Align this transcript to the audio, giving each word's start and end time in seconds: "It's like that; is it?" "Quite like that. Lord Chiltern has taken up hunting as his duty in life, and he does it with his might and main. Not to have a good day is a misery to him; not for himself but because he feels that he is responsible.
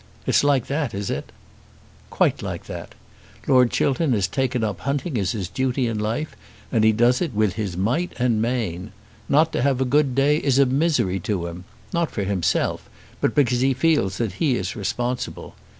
"It's 0.25 0.43
like 0.43 0.65
that; 0.65 0.95
is 0.95 1.11
it?" 1.11 1.31
"Quite 2.09 2.41
like 2.41 2.63
that. 2.65 2.95
Lord 3.45 3.69
Chiltern 3.69 4.13
has 4.13 4.27
taken 4.27 4.63
up 4.63 4.79
hunting 4.79 5.15
as 5.19 5.33
his 5.33 5.47
duty 5.47 5.85
in 5.85 5.99
life, 5.99 6.35
and 6.71 6.83
he 6.83 6.91
does 6.91 7.21
it 7.21 7.35
with 7.35 7.53
his 7.53 7.77
might 7.77 8.11
and 8.17 8.41
main. 8.41 8.93
Not 9.29 9.53
to 9.53 9.61
have 9.61 9.79
a 9.79 9.85
good 9.85 10.15
day 10.15 10.37
is 10.37 10.57
a 10.57 10.65
misery 10.65 11.19
to 11.19 11.45
him; 11.45 11.65
not 11.93 12.09
for 12.09 12.23
himself 12.23 12.89
but 13.19 13.35
because 13.35 13.61
he 13.61 13.75
feels 13.75 14.17
that 14.17 14.31
he 14.41 14.55
is 14.55 14.75
responsible. 14.75 15.53